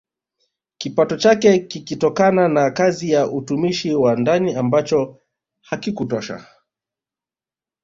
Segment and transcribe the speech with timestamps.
[0.77, 5.21] Kipato chake kikitokana na kazi ya utumishi wa ndani ambacho
[5.61, 6.45] hakikutosha